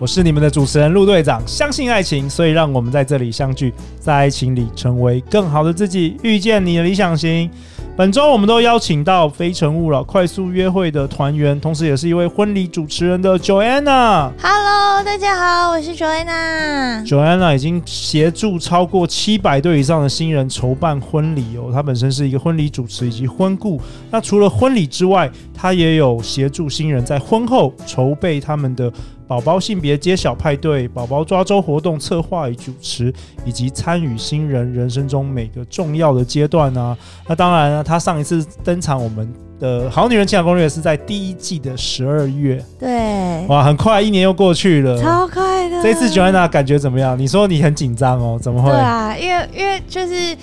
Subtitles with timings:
[0.00, 7.50] 我是你们的主持人陆队长，相信爱情，所以让我们在这里相聚，在爱情里成为更好的自己，遇见你的理想型。
[7.98, 14.30] 本周我们都邀请到《非诚勿扰》快速约会的团员，同时也是一位婚礼主持人的 Joanna。
[14.40, 17.06] Hello，大家好，我是 Joanna。
[17.06, 21.68] Joanna 已经协助超过七百对以上的新人筹办婚礼哦。
[21.70, 23.78] 她本身是一个婚礼主持以及婚顾。
[24.10, 28.90] 那除了婚礼之外，她也有协助新人在婚后筹备他们的。
[29.30, 36.98] 宝宝性别揭晓派对、宝宝抓周活动策划与主持，以及参与新人人生中每个重要的阶段啊。
[37.28, 42.60] 那当然呢，他上一次登场我们的好女人情感攻略是在第一季的十二月。
[42.76, 45.80] 对，哇，很快一年又过去了，超快的。
[45.80, 47.16] 这次 Joanna 感觉怎么样？
[47.16, 48.68] 你说你很紧张哦，怎么会？
[48.68, 50.36] 对啊，因为因为就是。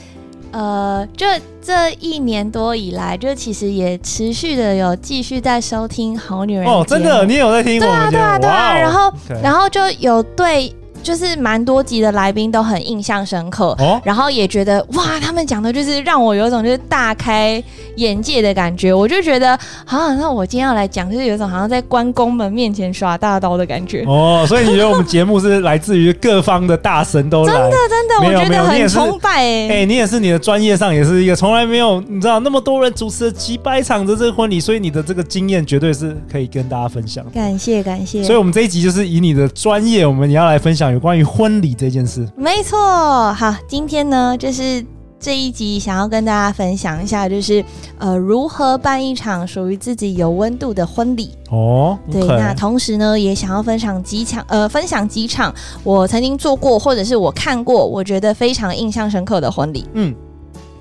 [0.58, 1.28] 呃，就
[1.62, 7.82] 这一年多以来，就其实也持续的有继续在收听《好女人》哦，真的，你有在听我？
[7.82, 8.74] 对啊，对啊，对啊。
[8.80, 9.14] 然后
[9.44, 10.74] 然后就有对。
[11.08, 17.64] 就是蛮多集的来宾都很印象深刻，哦，然后也觉得哇，他们讲的就是让我有一种就是大开
[17.96, 18.94] 眼界的感觉。
[18.94, 19.52] 我就觉得，
[19.86, 24.04] 啊，那我今天要来讲，就是有一种好像在关公们面前耍大刀的感觉。
[24.06, 27.54] 哦，所以你觉得我们节目是来自于各方的大神都来？
[27.54, 29.70] 真的真的，我觉得很崇拜哎。
[29.70, 37.26] 哎，你也是你的专业上也是一个从来没有你知道那么多人主持了几百场的这个婚礼，所以你的这个经验绝对是可以跟大家分享。
[37.34, 38.22] 感谢感谢。
[38.26, 43.32] 所以我们这一集就是以你的专业，我们也要来分享有关于婚礼这件事，没错。
[43.34, 44.84] 好，今天呢，就是
[45.20, 47.64] 这一集想要跟大家分享一下，就是
[48.00, 51.96] 呃，如何办一场属于自己有温度的婚礼哦。
[52.12, 55.54] 对.那同时呢，也想要分享几场，呃，分享几场
[55.84, 59.86] 我曾经做过或者是我看过，我觉得非常印象深刻的婚礼。
[59.94, 60.16] 嗯，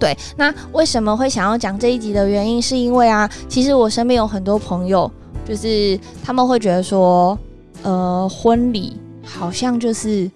[0.00, 0.16] 对。
[0.38, 5.10] 那为什么会想要讲这一集的原因，是因为啊，其实我身边有很多朋友，
[5.47, 7.38] 就是他们会觉得说，
[7.82, 10.31] 呃，婚礼好像就是。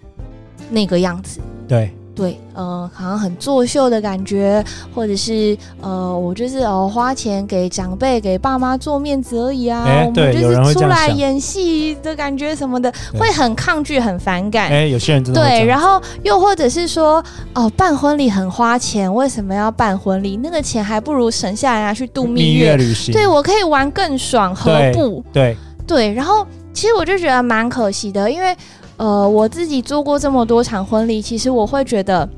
[0.73, 4.65] 那个样子，对对，呃，好像很作秀的感觉，
[4.95, 9.83] 或者是呃，我就是呃花钱给长辈、给爸妈做面子而已啊。
[9.84, 14.69] 欸、我们就是出来演戏的感觉什么的，会很抗拒、很反感。
[14.69, 17.17] 哎、欸，有些人真的对，然后又或者是说，
[17.55, 20.37] 哦、呃，办婚礼很花钱，为什么要办婚礼？
[20.37, 23.12] 那个钱还不如省下来拿去度蜜月，蜜月旅行。
[23.12, 25.25] 对，我可以玩更爽，何不？
[25.33, 28.57] 对对，然后其实我就觉得蛮可惜的，因为。
[29.00, 32.28] 呃，我自己做过这么多场婚礼，其实我会觉得，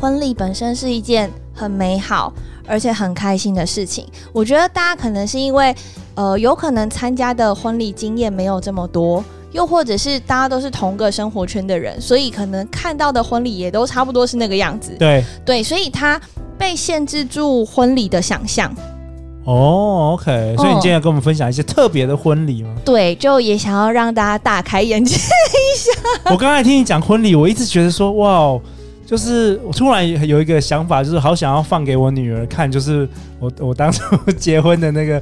[0.00, 2.32] 婚礼本身是一件很美好
[2.68, 4.06] 而且很开心的事情。
[4.32, 5.74] 我觉得大家可能是因为，
[6.14, 14.94] 呃，有可能参加的婚礼经验没有这么多，又或者是大家都是同个生活圈的人，所以可能看到的婚礼也都差不多是那个样子。
[15.00, 16.20] 对对，所以他
[16.56, 18.72] 被限制住婚礼的想象。
[19.44, 22.68] 哦，OK，所以你今天要跟我们分享一些特别的婚礼吗？
[22.84, 25.18] 对，就也想要让大家大开眼界一
[25.94, 26.30] 下。
[26.32, 28.60] 我刚才听你讲婚礼，我一直觉得说，哇，
[29.06, 35.14] 就是我突然有一个想法，就是好想要放给我女儿看，就是我我当初结婚的那个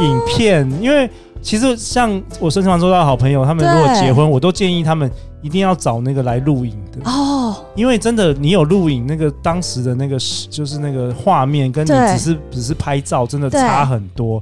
[0.00, 1.08] 影片，哦、因为
[1.40, 5.10] 其实像我身旁周到的好朋友，他们如果结婚，我都建议他们。
[5.42, 10.16] 一定要找那个来录影的哦，因为真的，你有录影那个当时的那个
[10.48, 14.40] 就是那个画面，跟你只是只是拍照，真的差很多。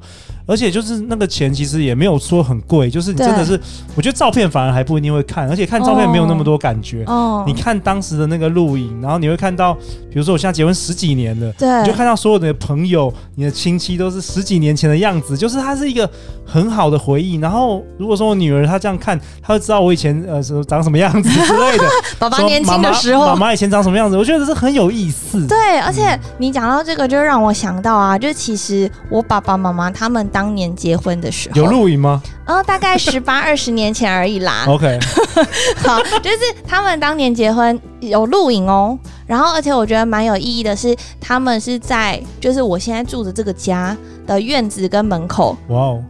[0.50, 3.58] 而且就是那个钱其实也没有说很贵，就是你真的是，
[3.94, 7.04] 我觉得照片反而还不一定会看，而且看照片没有那么多感觉。
[7.06, 16.10] 哦，你看当时的那个录影，然后你会看到，比如说我现在结婚十几年了，对，你就看到所有的朋友、你的亲戚都是十几年前的样子，就是它是一个
[16.44, 17.36] 很好的回忆。
[17.36, 21.84] 然后如果说我女儿她这样看，她会知道我以前呃长什么样子之类的。
[22.18, 24.16] 爸爸年轻的时候，妈妈以前长什么样子？
[24.16, 25.46] 我觉得这是很有意思。
[25.46, 30.39] 对，而且你讲到这个，就让我想到啊，就其实我爸爸妈妈他们当。
[30.40, 32.22] 当年结婚的时候有录影吗？
[32.46, 34.64] 哦，大概十八 二十年前而已啦。
[34.66, 34.98] OK，
[35.84, 38.98] 好，就是他们当年结婚有录影哦。
[39.26, 43.94] 然后，而且我觉得蛮有意义的是，他们是在就是我现在住的这个家
[44.26, 46.04] 的院子跟门口，哇哦，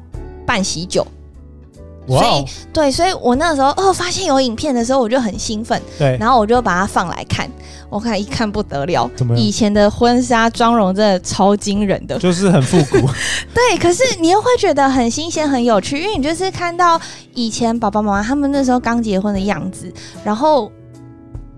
[0.46, 1.04] 办喜酒。
[2.06, 5.80] 所以，对，所以我那个时候哦，发现有影片的时候，我就很兴奋。
[5.98, 7.48] 对，然后我就把它放来看。
[7.88, 9.36] 我看一看不得了，怎么？
[9.36, 12.98] 以前的婚纱妆容真的超惊人的，就是很复古。
[13.52, 17.00] 对，可是你又会觉得很新鲜、很有趣，因为你就是看到
[17.34, 19.92] 以前爸爸妈妈他们那时候刚结婚的样子，
[20.24, 20.70] 然后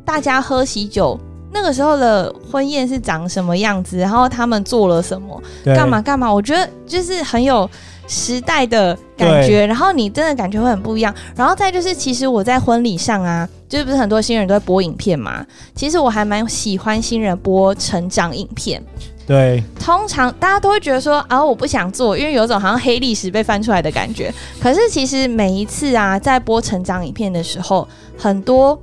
[0.05, 1.19] 大家喝喜酒。
[1.55, 7.69] 那个时候的婚宴是长什么样子，然后他们做了什么，干嘛干嘛，我觉得就是很有
[8.13, 11.13] 时代的感觉，然后你真的感觉会很不一样。
[11.35, 15.45] 然后再就是，其实我在婚礼上啊，就是不是很多新人都会播影片嘛？
[15.75, 18.83] 其实我还蛮喜欢新人播成长影片。
[19.27, 24.31] 对，通常大家都会觉得说啊，我不想做，因为有种好像黑历史被翻出来的感觉。
[24.61, 27.89] 可是其实每一次啊，在播成长影片的时候，
[28.19, 28.79] 很多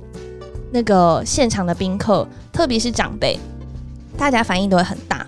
[0.72, 3.38] 那个现场的宾客，特别是长辈，
[4.16, 5.24] 大家反应都会很大。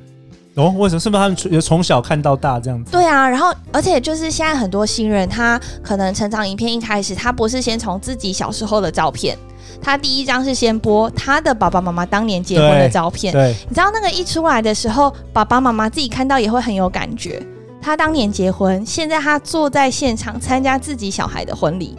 [0.54, 1.00] 哦，为什么？
[1.00, 2.92] 是不是他们从从小看到大这样子？
[2.92, 9.36] 对啊，然后而且就是现在很多新人，他可能成长影片一开始，他不是先从自己小时候的照片。
[9.80, 17.42] 他第一张是先播他的爸爸妈妈当年结婚的照片，对，对，你知道那个一出来的时候，爸爸妈妈自己看到也会很有感觉。
[17.80, 21.96] 他当年结婚，现在他坐在现场参加自己小孩的婚礼，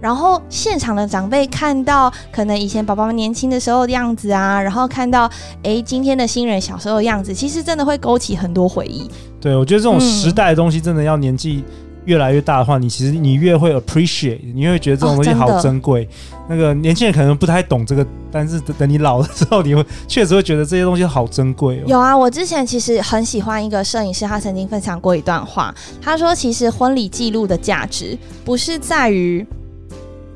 [0.00, 5.30] 然后现场的长辈看到可能以前爸爸妈妈年轻的时候的样子啊，然后看到
[5.62, 9.10] 哎今天的新人小时候的样子，其实真的会勾起很多回忆。
[9.40, 11.64] 对，我觉得这种时代的东西真的要年纪。
[12.06, 16.04] 越来越大的话，你其实你越会 appreciate，你会觉得这种东西好珍贵。
[16.30, 21.82] 哦、那个年轻人可能不太懂这个，但是等你老了之后，你会确实会觉得这些东西好珍贵哦。
[21.88, 29.44] 有啊，我之前其实很喜欢一个摄影师，他曾经分享过一段话，他说：“其实婚礼记录的价值不是在于。”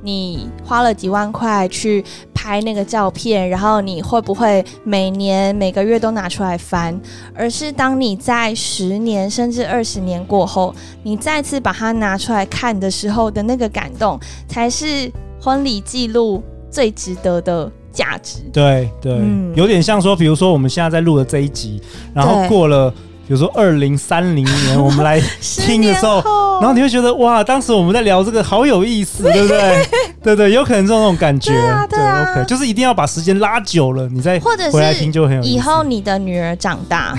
[0.02, 2.04] 你花了几万块去
[2.34, 6.98] 拍那个照片，然后你会不会每年每个月都拿出来翻？
[7.34, 14.18] 而是当你在十年甚至二十年过后，你再次把它拿出来看的时候的那个感动，
[14.48, 15.10] 才是
[15.40, 18.38] 婚礼记录最值得的价值。
[18.52, 21.80] 对对，嗯，有点像说，比如说我们现在在录的这一集，
[22.14, 22.92] 然后过了。
[23.30, 29.86] 比如说二零三零年，我们来 听的时候，然后你会觉得哇，当时我们在聊这个好有意思， 对不对？
[30.20, 35.48] 对对，有可能这种感觉，对啊，对啊，对，OK，就是一定要把时间拉久了，你再回来听就很有意思。
[35.48, 37.16] 以后你的女儿长大，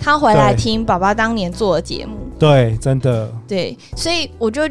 [0.00, 2.16] 她回来听爸爸当年做的节目。
[2.38, 3.28] 对，真的。
[3.48, 4.62] 对，所以我就，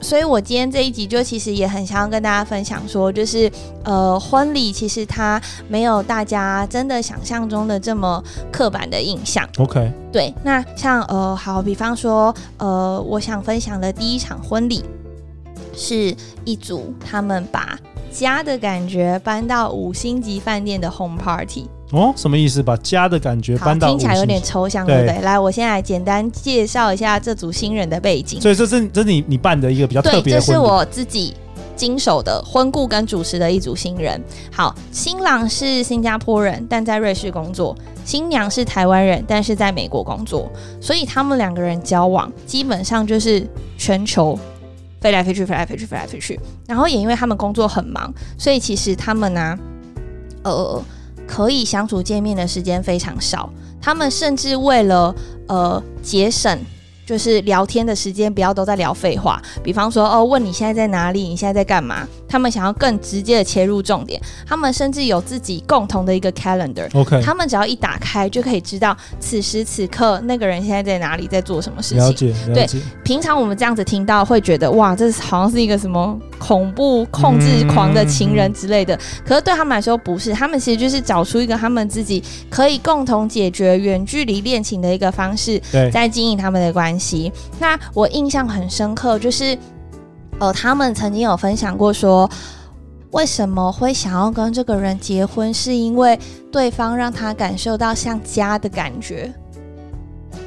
[0.00, 3.50] 所以我今天这一集就其实也很想要跟大家分享说，就是
[3.84, 9.48] 呃，婚礼其实它没有大家真的想象中的这么刻板的印象。
[9.58, 9.92] OK。
[10.10, 14.84] 对，那像呃，好，比方说呃，我想分享的第一场婚礼，
[15.74, 16.14] 是
[16.44, 17.78] 一组他们把
[18.10, 21.66] 家的感觉搬到五星级饭店的 home party。
[21.92, 22.62] 哦，什么意思？
[22.62, 25.20] 把家的感觉搬到听起来有点抽象，对不对？
[25.20, 28.40] 来，我先来简单介绍一下这组新人的背景。
[28.40, 31.34] 所以这是这是你你办的一个比较特别的这是我自己
[31.76, 34.18] 经手的婚顾跟主持的一组新人。
[34.50, 40.50] 好，新郎是新加坡人，但在瑞士工作；新娘是台湾人，但是在美国工作。
[40.80, 43.46] 所以他们两个人交往基本上就是
[43.76, 44.38] 全球
[45.02, 46.40] 飞来飞去，飞来飞去，飞来飞去。
[46.66, 49.58] 然后也因为他们工作很忙，所以其实他们呢、啊，
[50.44, 50.82] 呃。
[51.26, 55.14] 可以相处见面的时间非常少，他们甚至为了
[55.48, 56.58] 呃节省。
[57.04, 59.42] 就是聊天的时间，不要都在聊废话。
[59.60, 61.22] 比方说，哦，问你现在在哪里？
[61.22, 62.06] 你现在在干嘛？
[62.28, 64.22] 他们想要更直接的切入重点。
[64.46, 66.88] 他们甚至有自己共同的一个 calendar。
[66.96, 71.98] OK，他们只要一打开，就可以知道此时此刻那个人现在在哪里，在做什么事情。
[71.98, 72.78] 了解，了解。
[72.78, 76.16] 对，平常我们这样子听到，会觉得哇，这好像是一个什么
[76.52, 78.94] 恐怖控制狂的情人之类的。
[78.94, 80.34] 嗯、可是对他们来说，不是。
[80.34, 85.58] 他们其实就是找出一个他们自己可以共同解决远距离恋情的一个方式，
[85.90, 87.32] 在经营他们的关系。
[87.58, 89.56] 那我印象很深刻，就是
[90.40, 92.28] 呃，他们曾经有分享过说，
[93.12, 96.18] 为什么会想要跟这个人结婚，是因为
[96.50, 99.32] 对方让他感受到像家的感觉。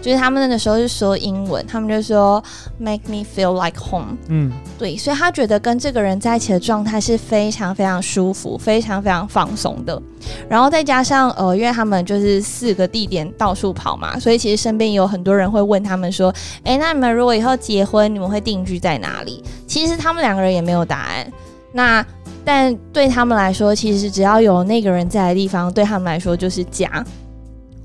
[0.05, 2.39] 就是他们那个时候是说英文，他们就说
[2.77, 4.15] make me feel like home。
[4.27, 9.99] 嗯，对，所以他觉得跟这个人在一起的状态是非常非常舒服，非常非常放松的。
[10.47, 16.31] 然后再加上呃，因为他们就是四个地点到处跑嘛，所以其实身边有很多人会问他们说
[16.65, 21.25] ：“诶，那你们如果以后结婚，你们会定居在哪里？”其实他们两个人也没有答案。
[21.73, 22.05] 那
[22.43, 27.03] 但对他们来说，其实只要有那个人在的地方，对他们来说就是家。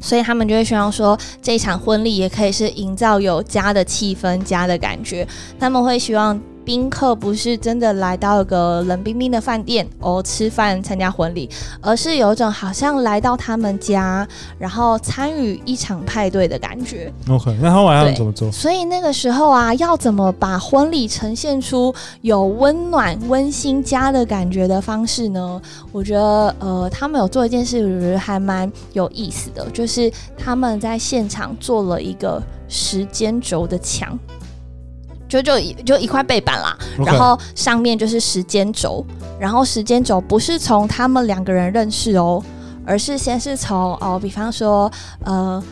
[0.01, 5.27] 所以他们就会希望说，这场婚礼也可以是营造有家的气氛、家的感觉。
[5.59, 6.41] 他们会希望。
[6.65, 11.49] 宾客不是真的来到一个冷冰冰的饭店哦，吃饭参加婚礼，
[11.81, 14.27] 而是有一种好像来到他们家，
[14.59, 17.13] 然后参与一场派对的感觉。
[17.29, 18.51] OK，那后来要怎么做？
[18.53, 25.61] 所以那个时候啊，要怎么把婚礼呈现出有温暖、温馨家的感觉的方式呢？
[25.93, 34.19] 我觉得，呃，他们有做一件事，我觉得还蛮有意思的，就是他们在现场做了一个时间轴的墙。
[35.31, 37.07] 就就就一块背板啦，Okay.
[37.07, 39.03] 然后上面就是时间轴，
[39.39, 42.43] 然后时间轴不是从他们两个人认识哦，
[42.85, 44.91] 而是先是从哦，比方说
[45.25, 45.63] 呃。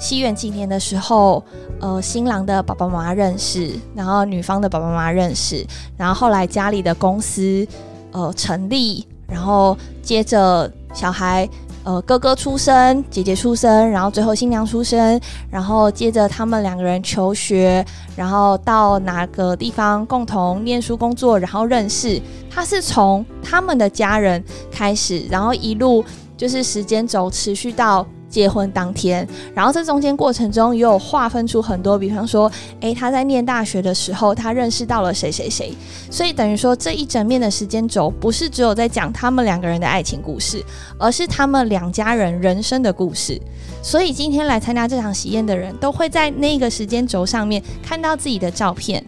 [0.00, 1.44] 西元纪年的时候，
[1.80, 7.66] 呃，新郎的爸爸妈妈认识，然后女方的爸爸妈妈认识，然后后来家里的公司
[8.12, 11.48] 呃成立，然后接着小孩
[11.88, 15.18] 呃哥哥出生，姐姐出生，然后最后新娘出生，
[15.50, 17.82] 然后接着他们两个人求学，
[18.14, 22.20] 然后到哪个地方共同念书工作，然后认识。
[22.50, 26.04] 他是从他们的家人开始，然后一路
[26.36, 28.06] 就是时间轴持续到。
[28.28, 35.72] 结婚当天，然后这中间过程中也有划分出很多，比方说，诶，他在念大学的时候，他认识到了谁谁谁，
[36.10, 40.64] 所以等于说这一整面的时间轴不是只有在讲他们两个人的爱情故事，
[40.98, 43.40] 而是他们两家人人生的故事。
[43.82, 49.02] 所以今天来参加这场喜宴的人都会在那个时间轴上面看到自己的照片，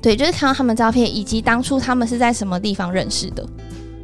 [0.00, 3.44] 对，就是看到他们照片以及当初他们是在什么地方认识的。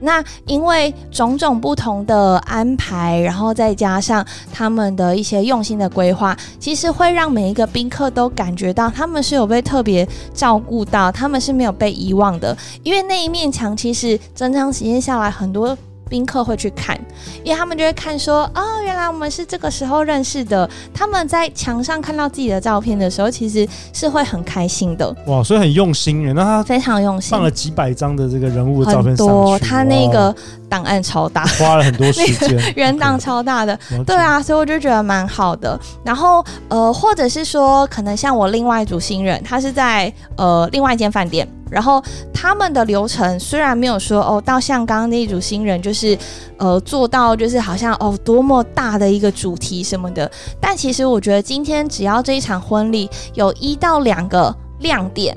[0.00, 12.56] 那因为种种不同的安排，然后再加上他们的一些用心的规划，其实会让每一个宾客都感觉到他们是有被特别照顾到，他们是没有被遗忘的。
[12.82, 15.76] 因为那一面墙，其实整场时间下来，很多。
[16.08, 16.98] 宾客会去看，
[17.42, 20.68] 因为他们就会看说，哦，原来我们是这个时候认识的。
[20.94, 25.14] 他们在墙上看到自己的照片的时候，其实是会很开心的。
[25.26, 30.34] 哇，所以很用心耶，那他非常用心，放了几百张的这个人物的照片多，他那个
[30.68, 35.78] 档案超大，花了很多时间，原档超大的，对啊，所以我就觉得蛮好的。
[36.04, 41.46] 然后呃，或者是说，可能像我另外一组新人，他是在呃另外一间饭店。
[41.70, 46.16] 然后他们的流程虽然没有说哦，到像刚刚那一组新人就是，
[46.58, 50.30] 呃，做到就是好像哦多么大的一个主题什么的，
[50.60, 55.36] 但其实我觉得今天只要这一场婚礼有一到两个亮点。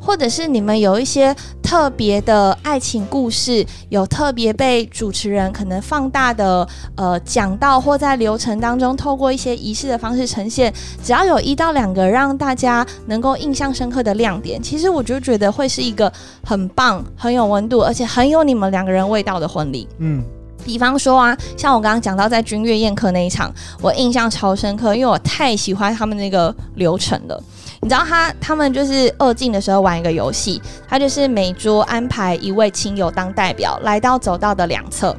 [0.00, 10.72] 或者是你们有一些特别的爱情故事，有特别被主持人可能放大的呃讲到，或在流程当中透过一些仪式的方式呈现，
[11.04, 16.10] 只要有一到两个让大家能够印象深刻的亮点，其实我就觉得会是一个
[16.44, 19.86] 很棒、很有温度，而且很有你们两个人味道的婚礼。
[19.98, 20.24] 嗯，
[20.64, 23.52] 比方说啊，像我刚刚讲到在君悦宴客那一场，
[23.82, 27.42] 我印象超深刻，因为我太喜欢他们那个流程了。
[27.80, 35.16] 你知道他他们就是二进的时候玩一个游戏，他就是每桌安排一位亲友当代表来到走道的两侧，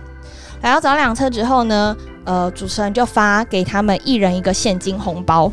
[0.62, 5.50] 来到走两侧之后呢，呃，主持人就发给他们一人一个现金红包，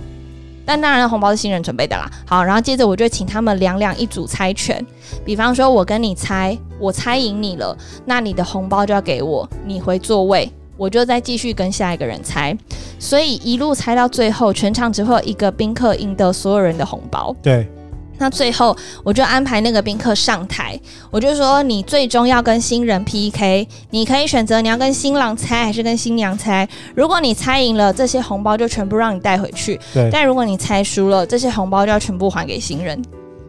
[0.64, 2.10] 但当然红包是新人准备的啦。
[2.26, 4.84] 好，然后接着我就请他们两两一组猜拳，
[5.24, 10.52] 比方说我跟你猜，我猜赢你了，那你的红包就要给我，你回座位。
[10.76, 12.56] 我就再继续跟下一个人猜，
[12.98, 17.34] 所以一路猜到最后，全场只会有一个宾客赢得所有人的红包。
[17.42, 17.66] 对，
[18.18, 20.78] 那最后我就安排那个宾客上台，
[21.10, 26.68] 我就说你最终要跟新人 PK，你可以选择你要跟新郎猜还是跟新娘猜。
[26.94, 29.78] 如果你猜赢了，这些红包就全部让你带回去。
[29.92, 33.02] 对，但如果你猜输了，这些红包就要全部还给新人。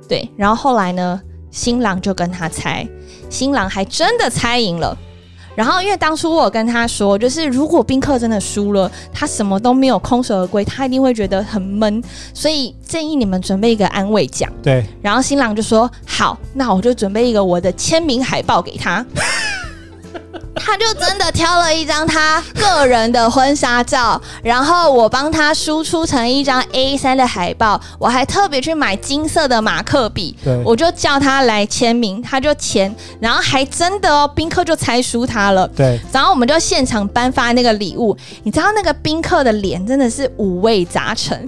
[0.08, 2.88] 对，然后后来呢，新郎就跟他猜，
[3.30, 4.98] 新郎还真的猜赢了。
[5.58, 12.00] 然后，因为当初我跟他说，就是如果宾客真的输了，他什么都没有，空手而归，他一定会觉得很闷，
[12.32, 14.48] 所以建议你们准备一个安慰奖。
[14.62, 14.86] 对。
[15.02, 19.04] 然后新郎就说：“好，那我就准备一个我的签名海报给他。”
[20.60, 35.68] 他就真的挑了一张他个人的婚纱照，然后我帮他输出成一张 A 三的海报，我还特别去买金色的马克笔，我就叫他来签名，他就签，然后还真的哦，宾客就猜输他了。
[35.70, 41.46] 对，然后我们就现场颁发那个礼物，你知道那个宾客的脸真的是五味杂陈，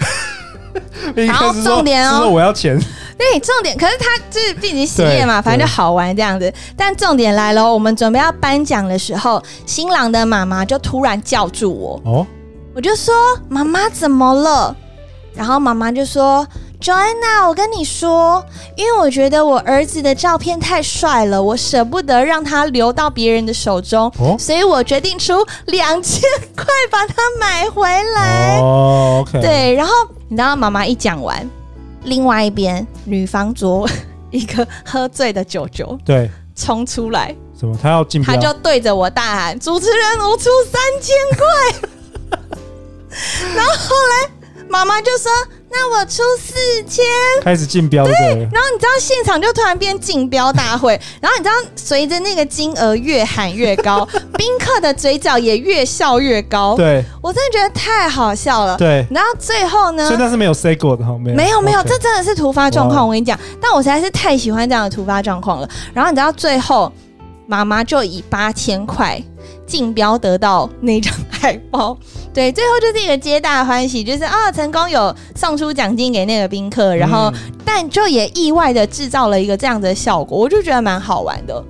[1.15, 2.79] 然后重点哦，我要钱。
[3.19, 6.51] 对，重点可是他就是毕竟系列嘛，反正就好玩这样子。
[6.77, 12.01] 但重点来了，我们准备要颁奖的时候，新郎的妈妈就突然叫住我。
[12.09, 12.25] 哦，
[12.73, 13.13] 我就说
[13.49, 14.73] 妈妈怎么了？
[15.35, 16.47] 然后妈妈就说
[16.81, 18.43] ：“Joanna，我跟你说，
[18.77, 26.21] 因为我觉得我儿子的照片太帅了，我舍不得让他留到别人的手中，哦，所以我决定出两千
[26.55, 27.83] 块把它买回
[28.15, 29.25] 来。”哦。
[29.33, 29.93] 对，然后
[30.29, 31.47] 你知道妈妈一讲完。
[32.09, 33.87] 另外一边，女方桌
[34.31, 37.77] 一个喝醉的舅舅，对，冲出来，什么？
[37.81, 42.49] 他要进，他就对着我大喊：“主持人，我出三千块。
[43.55, 44.29] ”然后后来
[44.67, 45.31] 妈妈就说。
[45.71, 46.53] 那我出四
[46.88, 47.05] 千，
[47.43, 48.03] 开始竞标。
[48.03, 48.13] 对，
[48.51, 54.03] 然后你知道现场就突然变竞标大会， 然后你知道随着那个金额越喊越高，
[54.35, 56.75] 宾客的嘴角也越笑越高。
[56.75, 58.75] 对，我真的觉得太好笑了。
[58.77, 60.07] 对，然后最后呢？
[60.07, 63.05] 所以那是没有 say 过的哈，没有没有没有，这真的是突发状况。
[63.07, 65.69] 我跟你讲，但我实在是太喜欢这样的突发状况了。
[65.93, 66.91] 然后你知道最后
[67.45, 69.21] 妈妈就以八千块
[69.67, 71.95] 竞标得到那张海报，
[72.33, 77.33] 对，最后就是一个皆大欢喜，就是啊，成功有送出奖金给那个宾客，然后、嗯、
[77.65, 81.63] 但就也意外的制造了一个这样的效果，我就觉得蛮好玩的。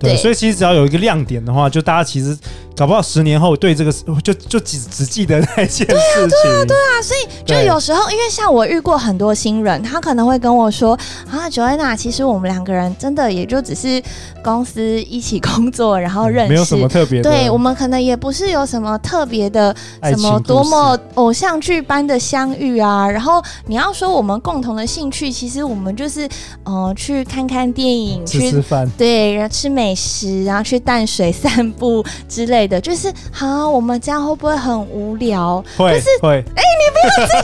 [0.00, 2.36] 对，所以其实只要有一个亮点的话，就大家其实
[2.74, 3.92] 搞不好十年后对这个
[4.24, 5.86] 就就只只记得那一件事情。
[5.86, 7.02] 对啊，对啊，对啊。
[7.02, 10.98] 所以就有时候，因为像我遇过很多新人，他可能会跟我说
[11.30, 14.02] 啊，Joanna，其实我们两个人真的也就只是
[14.42, 17.30] 公司一起工作，然后认识，没有什么特别的。
[17.30, 23.06] 对，我们可能也不是有什么特别的什么多么偶像剧般的相遇啊。
[23.06, 26.26] 然后你要说我们共同的兴趣，其实我们就是
[26.64, 29.89] 呃去看看电影，吃吃饭，对，然后吃美。
[29.90, 35.62] 美食，然后去淡水 散步之类的，就是好，我们这样会不会很无聊？
[35.76, 36.28] 会，就是会。
[36.54, 37.42] 哎、欸，你不要这样。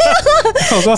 [0.78, 0.96] 我说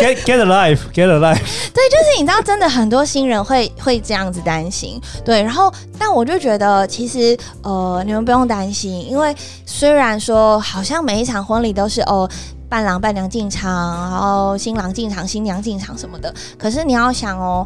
[0.00, 1.70] ，get get a life，get a life。
[1.72, 5.00] 对，就是你知道，真的很多新人会会这样子担心。
[5.24, 9.32] 对，然后，但我就觉得，其实呃，你们不用担心，因为
[9.64, 12.28] 虽然说好像每一场婚礼都是哦，
[12.68, 13.70] 伴郎伴娘进场，
[14.10, 17.64] 然后新郎进场，新娘进场什么的，可是你要想哦。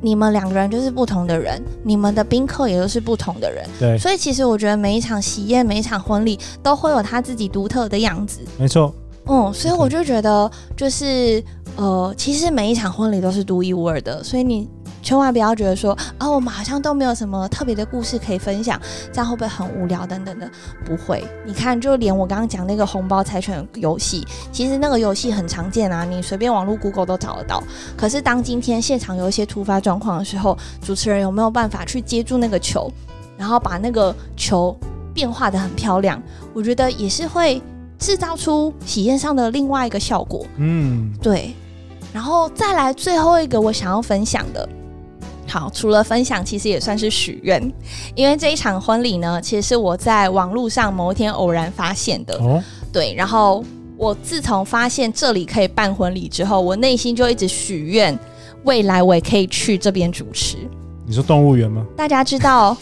[0.00, 8.94] 你们两个人就是不同的人，你们的宾客也都是不同的人，对，所以其实我觉得每一场喜宴、每一场婚礼都会有他自己独特的样子，没错。
[9.26, 11.42] 嗯，所以我就觉得就是
[11.76, 14.68] 呃，其实每一场婚礼都是独一无二的，所以你。
[15.02, 18.80] 千万不要觉得说啊、哦，我们好像都没有什么特别的故事可以分享，
[19.12, 20.50] 这样会不会很无聊等等的？
[20.84, 27.62] 不会，你看，就连我刚刚讲那个红包猜拳游戏，其实那个游戏很常见啊，你随便网络 Google 都找得到。
[27.96, 32.90] 可是当今天现场有一些突发状况的时候，主持人有没有办法去接住那个球，
[33.36, 34.76] 然后把那个球
[35.14, 36.22] 变化的很漂亮？
[36.52, 37.62] 我觉得也是会
[37.98, 40.46] 制造出喜宴上的另外一个效果。
[40.56, 41.54] 嗯，对。
[42.12, 44.68] 然后再来最后一个我想要分享的。
[45.50, 47.60] 好，除了分享，其实也算是许愿，
[48.14, 52.36] 因为这一场婚礼呢，其实是我在网络上某一天偶然发现的。
[52.36, 53.64] 哦，对，然后
[53.96, 58.16] 我自从发现这里可以办婚礼之后，我内心就一直许愿，
[58.62, 60.56] 未来我也可以去这边主持。
[61.04, 61.84] 你说动物园吗？
[61.96, 62.76] 大家知道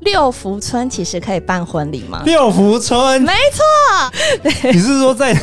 [0.00, 2.22] 六福村其实可以办婚礼吗？
[2.26, 3.62] 六福村，没错。
[4.72, 5.34] 你是说在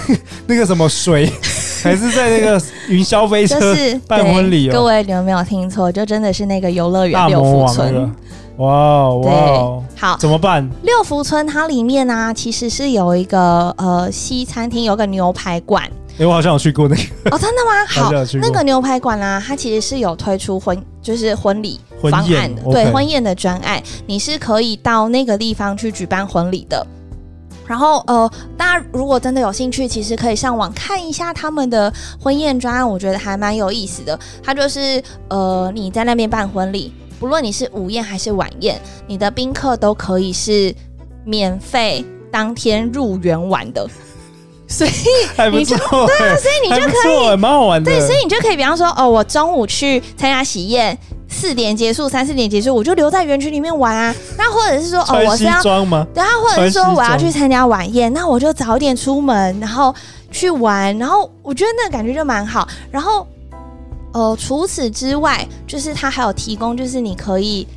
[0.45, 1.31] 那个什么水？
[1.83, 3.59] 还是在那个云霄飞车
[4.07, 8.11] 办婚礼哦，各位你们没有听错，就真的是那个游乐园六福村。
[8.57, 10.69] 哇哇，好，怎么办？
[10.83, 15.81] 六福村它里面呢、啊，其实是有一个呃西餐厅，有个牛排馆。
[16.15, 17.01] 哎、欸，我好像有去过那个。
[17.31, 17.85] 哦，真的吗？
[17.87, 18.11] 好，
[18.41, 26.85] 那个牛排馆啊，它其实是有推出婚就是婚礼方案的，对婚宴的专案，你是可以到那个地方去举办婚礼的。
[27.69, 28.27] 然后呃，
[28.57, 34.19] 大家如果真的有兴趣，其实可以上网看一下他们的婚宴专案，我觉得还蛮有意思的。
[34.41, 40.73] 它就是呃，你在那边办婚礼，不论你是午宴还是晚宴，你的宾客都可以是
[41.23, 43.87] 免费当天入园玩的。
[44.69, 44.91] 所以
[45.51, 47.91] 你就对啊，所以你就可以蛮好玩的。
[47.91, 50.97] 对，所以你就可以比方说哦，我中午去参加喜宴。
[51.31, 54.13] 四点结束，三四点结束，我就留在园区里面玩啊。
[54.35, 59.93] 那或者是说，哦，我是要，对啊或者是说我要去参加晚宴，那我就早点出门，然后
[60.31, 60.97] 去玩。
[60.97, 62.67] 然后我觉得那个感觉就蛮好。
[62.89, 63.27] 然后，
[64.11, 67.67] 呃，除此之外，就是他还有提供，就是你可以，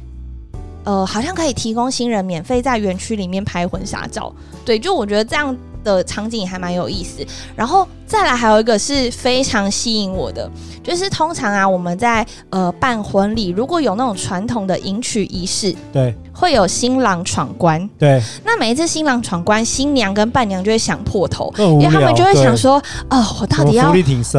[0.84, 4.32] 呃，好像可以提供新人免费在园区里面拍婚纱照。
[4.64, 7.24] 对，就我觉得这样的场景也还蛮有意思。
[7.56, 7.86] 然后。
[8.04, 10.46] 再来还有一个是非常吸引我的，
[10.82, 18.20] 就是通常啊，我们在呃办婚礼，如果有那种传统的迎娶仪式，对，会有新郎闯关，对。
[18.44, 22.74] 那每一次新郎闯关，新娘跟伴娘就会想破头，因为他们就会想说，
[23.08, 23.90] 哦，我到底要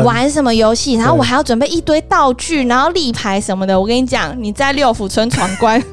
[0.04, 0.94] 玩什么游戏？
[0.94, 3.82] 然后我还要准备一堆道具，然后立牌什么的。
[3.82, 5.84] 我跟你讲，你在六福村闯关。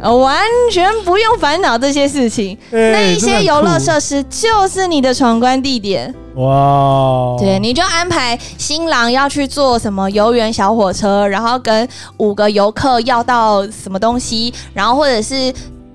[0.00, 6.14] 完全不用烦恼这些事情，欸、那一些游乐设施就是你的闯关地点。
[6.36, 7.36] 哇！
[7.38, 11.86] 对，你就安排新郎要去坐什么游园小火车，然后跟
[12.18, 15.52] 五个游客要到什么东西，然后或者是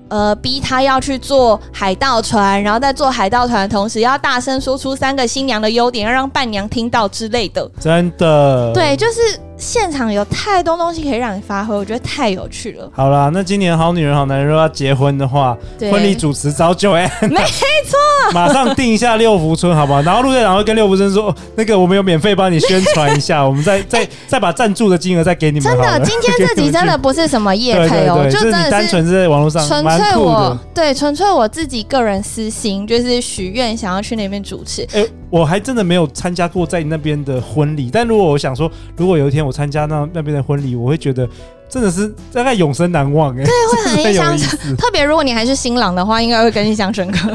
[0.08, 7.68] 呃逼他要去坐海盗船，然后在坐海盗船的同时要大声说出三个新娘的优点，要让伴娘听到之类的。
[7.80, 8.72] 真的？
[8.74, 9.40] 对，就是。
[9.58, 12.88] 现场有太多东西可以让你发挥，我觉得太有趣了。
[12.92, 15.56] 好啦，那今年好女人好男人如果要结婚的话，
[15.90, 17.98] 婚礼主持找 Joanna，没错，
[18.32, 20.02] 马上定一下六福村，好不好？
[20.02, 25.62] 然后陆队长会跟六福村说，那个我们有免费帮你宣传一下，我们再 再、欸、再把赞助的金额再给你们。
[25.62, 34.86] 真的，今天这集真的不是什么业配哦，就真的是单纯是在网络上，纯粹我对纯粹我自己个人私心，就是许愿想要去那边主持。
[34.92, 41.28] 欸我还真的没有参加过在那边的婚礼，但如果我想说，如果有一天我参加那那边的婚礼，我会觉得
[41.68, 44.76] 真的是大概永生难忘哎，对，会很印象深刻。
[44.76, 47.30] 特别如果你还是新郎的话，应该会更印象深刻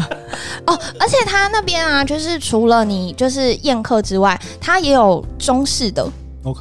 [0.66, 0.80] 哦。
[1.00, 6.10] 而且他那边啊，就是除了你就是宴客之外，他也有中式的。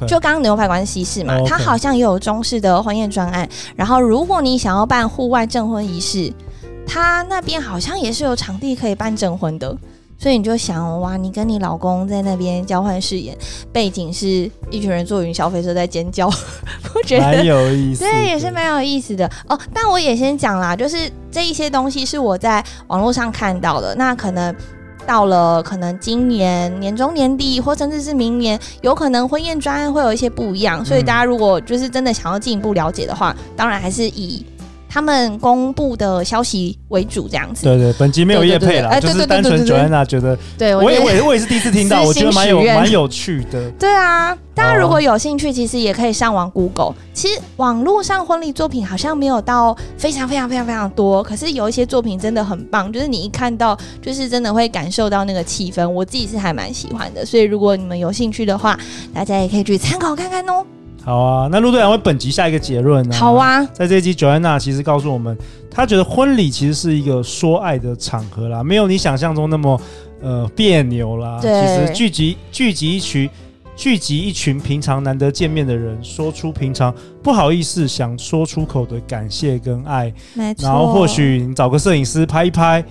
[0.07, 3.49] 就刚刚牛排馆西式嘛，他好像也有中式的婚宴专案。
[3.75, 6.31] 然后如果你想要办户外证婚仪式，
[6.85, 9.75] 他那边好像也是有场地可以办证婚的。
[10.21, 13.35] 所以你就想哇，你跟你老公在那边交换誓言，
[13.73, 14.27] 背景是
[14.69, 16.27] 一群人坐云霄飞车在尖叫，
[16.93, 19.59] 我觉得蛮有意思，对，也是蛮有意思的哦。
[19.73, 24.55] 但我也先讲啦，就是这一些东西是我在网络上看到的，那可能
[25.07, 30.85] 到了可能今年年中年底，或甚至是明年，有可能婚宴专案会有一些不一样。
[30.85, 34.45] 所以大家如果就是真的想要进一步了解的话，当然还是以。
[34.91, 37.63] 他们公布的消息为主，这样子。
[37.63, 43.71] 对对，本集没有业配啦，就是单纯 Joanna 觉得，对我也我也我也是第一次听到，我觉得蛮有蛮有趣的。
[43.79, 46.93] 对啊，大家如果有兴趣，其实也可以上网 Google。
[47.13, 55.87] 其实网络上婚礼作品好像没有到非常非常非常非常多，可是有一些作品真的很棒，就是你一看到，就是真的会感受到那个气氛。
[55.87, 58.77] 我自己是还蛮喜欢的，所以如果你们有兴趣的话，
[59.13, 60.65] 大家也可以去参考看看哦。
[61.03, 63.15] 好啊，那陆队长为本集下一个结论呢？
[63.15, 65.35] 好啊，在这一集，Joanna 其实告诉我们，
[65.69, 69.81] 她觉得婚礼其实是一个说爱的场合啦，没有你想象中那么
[70.21, 71.39] 呃别扭啦。
[71.41, 73.29] 对，其实聚集聚集一群
[73.75, 80.67] 聚集一群平常难得见面的人，说出平常不好意思想说出口的感谢跟爱，没错。
[80.67, 82.83] 然后或许你找个摄影师拍一拍。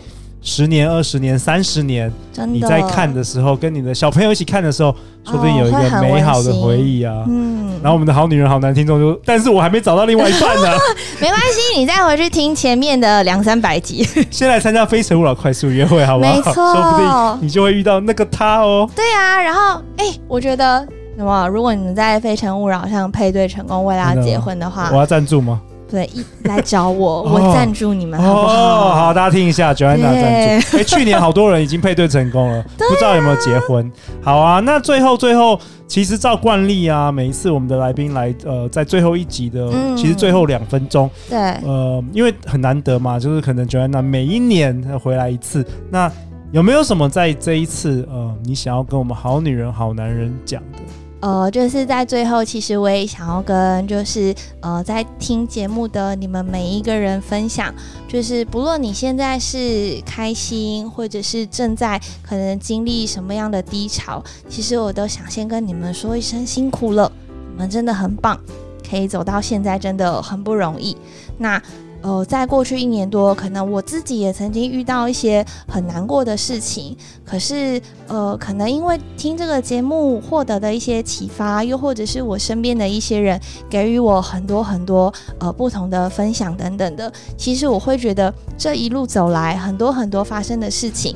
[0.42, 2.10] 十年、二十年、三十年，
[2.48, 7.24] 你在看的时候，跟你的小朋友一起看的时候，说不定有一个美好的回忆啊。
[7.28, 10.68] 嗯，然后我们的好女人、好男听众就，但是我还没找到另外一半呢。
[11.20, 14.02] 没关系，你再回去听前面的两三百集。
[14.30, 16.32] 先来参加《非诚勿扰》快速约会，好不好？
[16.32, 18.88] 没错，说不定你就会遇到那个他哦。
[18.96, 20.86] 对啊，然后哎、欸，我觉得
[21.18, 21.46] 什么？
[21.48, 25.60] 如果你们在《非诚勿扰》上配对成功，为了要结婚的话，我要赞助吗？
[25.90, 28.54] 对，一 来找我，我赞助你们，好不好？
[28.54, 30.76] 哦，好，大家听一下，Joanna 赞助。
[30.78, 33.90] 哎，去年好多人已经配对成功了，不知道有没有结婚？
[34.22, 46.10] 好啊，那最后最后，其实照惯例啊，每一次我们的来宾来，呃，在最后一集的，其实最后两分钟，对，呃，因为很难得嘛，就是可能 Joanna 每一年回来一次，那
[46.52, 50.78] 有没有什么在这一次，呃，你想要跟我们好女人、好男人讲的？
[51.20, 57.74] 呃，就是在最后，其实我也想要跟，就是呃，在听节目的你们每一个人分享，
[58.08, 67.12] 就是不论你现在是开心，或者是正在可能经历什么样的低潮，其实我都想先跟你们说一声辛苦了，
[67.52, 68.40] 你们真的很棒，
[68.88, 70.96] 可以走到现在真的很不容易。
[71.38, 71.62] 那。
[72.02, 76.96] 呃，在过去一年多，可能我自己也曾经遇到一些很难过的事情。
[77.24, 91.14] 可是，呃，可能因为听这个节目获得的一些启发，又或者是我身边的一些人给予我很多很多呃不同的分享等等的，其实我会觉得这一路走来，很多很多发生的事情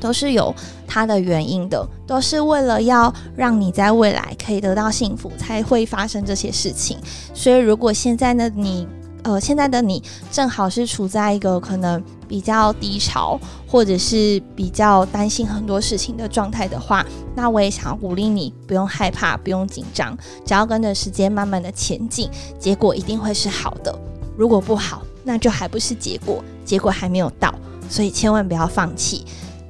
[0.00, 0.54] 都是有
[0.86, 6.98] 它的原因的，都是为了要让你在未来可以得到幸福，才会发生这些事情。
[7.34, 8.86] 所以，如果现在呢，你
[9.24, 23.98] 呃，现在的你正好是处在一个可能比较低潮，或者是比较担心很多事情的状态的话，那我也想要鼓励你，不用害怕，不用紧张，只要跟着时间慢慢的前进，结果一定会是好的。
[24.36, 27.54] 如果不好，那就还不是结果，结果还没有到，
[27.88, 29.24] 所以千万不要放弃。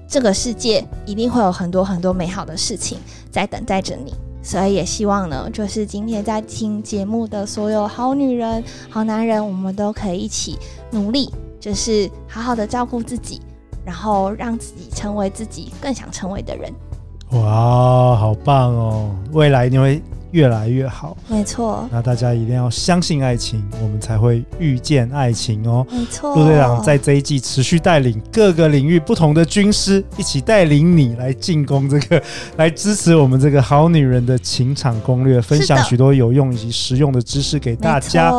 [0.08, 2.98] 这个世界一定会有很多很多美好的事情
[3.30, 4.12] 在等待着你。
[4.44, 10.59] 所以也希望呢，就是今天在听节目的所有好女人、好男人，我们都可以一起
[10.90, 13.40] 努力，就是好好的照顾自己，
[13.85, 16.70] 然后让自己成为自己更想成为的人。
[17.33, 19.11] 哇，好棒哦！
[19.33, 20.02] 未来你会。
[20.34, 21.88] 越来越好，没错。
[21.92, 25.86] 那大家一定要相信爱情，我们才会遇见爱情哦。
[25.88, 26.34] 没错。
[26.34, 32.20] 陆队长在这一季持续带领各个领域不同的军师，一起带领你来进攻这个，
[32.58, 38.30] 来支持我们这个好女人的情场攻略，分享许多有用以及实用的知识给大家。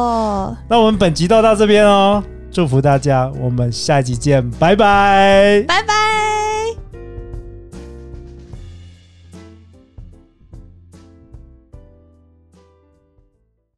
[0.68, 6.05] 那我们本集到到这边哦，祝福大家，我们下一集见，拜拜，拜拜。